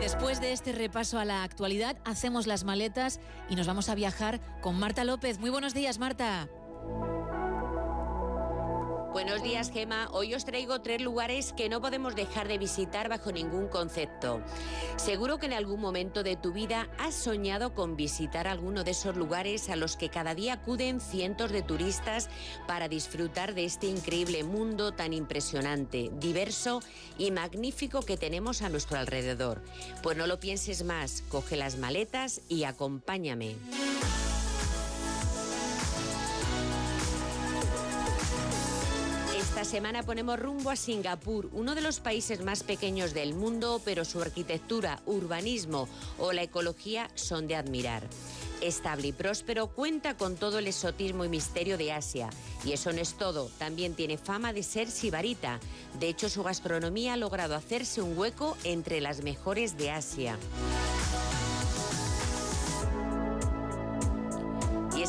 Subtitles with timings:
[0.00, 4.40] Después de este repaso a la actualidad, hacemos las maletas y nos vamos a viajar
[4.60, 5.38] con Marta López.
[5.38, 6.48] Muy buenos días, Marta.
[9.12, 10.08] Buenos días, Gema.
[10.12, 14.40] Hoy os traigo tres lugares que no podemos dejar de visitar bajo ningún concepto.
[14.96, 19.14] Seguro que en algún momento de tu vida has soñado con visitar alguno de esos
[19.14, 22.30] lugares a los que cada día acuden cientos de turistas
[22.66, 26.80] para disfrutar de este increíble mundo tan impresionante, diverso
[27.18, 29.62] y magnífico que tenemos a nuestro alrededor.
[30.02, 33.56] Pues no lo pienses más, coge las maletas y acompáñame.
[39.72, 44.20] Semana ponemos rumbo a Singapur, uno de los países más pequeños del mundo, pero su
[44.20, 48.02] arquitectura, urbanismo o la ecología son de admirar.
[48.60, 52.28] Estable y próspero, cuenta con todo el exotismo y misterio de Asia.
[52.66, 55.58] Y eso no es todo, también tiene fama de ser sibarita.
[55.98, 60.36] De hecho, su gastronomía ha logrado hacerse un hueco entre las mejores de Asia.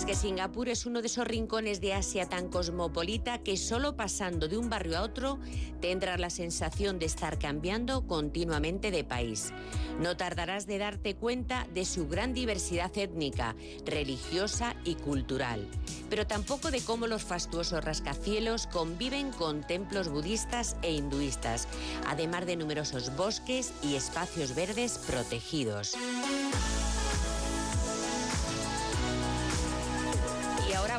[0.06, 4.58] Que Singapur es uno de esos rincones de Asia tan cosmopolita que solo pasando de
[4.58, 5.40] un barrio a otro
[5.82, 9.54] tendrás la sensación de estar cambiando continuamente de país.
[10.00, 15.68] No tardarás de darte cuenta de su gran diversidad étnica, religiosa y cultural
[16.14, 21.67] pero tampoco de cómo los fastuosos rascacielos conviven con templos budistas e hinduistas,
[22.06, 25.95] además de numerosos bosques y espacios verdes protegidos.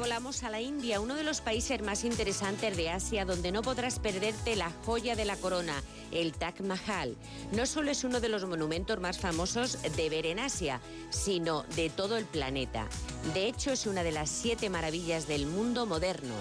[0.05, 3.99] Volamos a la India, uno de los países más interesantes de Asia, donde no podrás
[3.99, 7.17] perderte la joya de la corona, el Taj Mahal.
[7.53, 11.89] No solo es uno de los monumentos más famosos de ver en Asia, sino de
[11.89, 12.87] todo el planeta.
[13.33, 16.35] De hecho, es una de las siete maravillas del mundo moderno.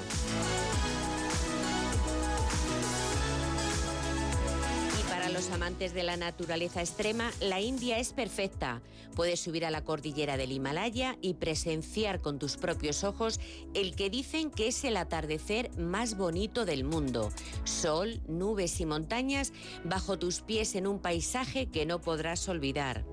[5.53, 8.81] Amantes de la naturaleza extrema, la India es perfecta.
[9.15, 13.39] Puedes subir a la cordillera del Himalaya y presenciar con tus propios ojos
[13.73, 17.31] el que dicen que es el atardecer más bonito del mundo.
[17.63, 19.53] Sol, nubes y montañas
[19.83, 23.05] bajo tus pies en un paisaje que no podrás olvidar.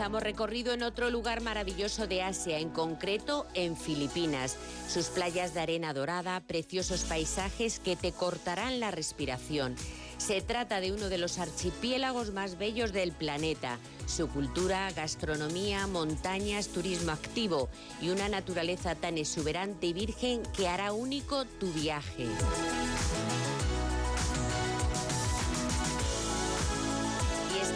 [0.00, 4.56] Finalizamos recorrido en otro lugar maravilloso de Asia, en concreto en Filipinas.
[4.88, 9.76] Sus playas de arena dorada, preciosos paisajes que te cortarán la respiración.
[10.16, 13.78] Se trata de uno de los archipiélagos más bellos del planeta.
[14.06, 17.68] Su cultura, gastronomía, montañas, turismo activo
[18.00, 22.24] y una naturaleza tan exuberante y virgen que hará único tu viaje.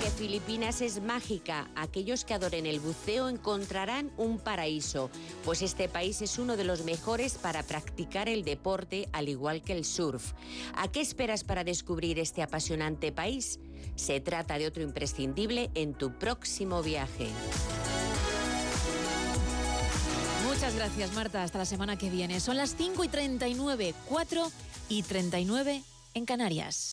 [0.05, 1.71] Que Filipinas es mágica.
[1.77, 5.11] Aquellos que adoren el buceo encontrarán un paraíso,
[5.47, 9.73] pues este país es uno de los mejores para practicar el deporte, al igual que
[9.73, 10.33] el surf.
[10.75, 13.61] ¿A qué esperas para descubrir este apasionante país?
[13.97, 17.29] Se trata de otro imprescindible en tu próximo viaje.
[20.47, 21.43] Muchas gracias, Marta.
[21.43, 22.41] Hasta la semana que viene.
[22.41, 24.53] Son las 5 y 39, 4
[24.91, 25.83] y 39
[26.13, 26.83] en Canarias.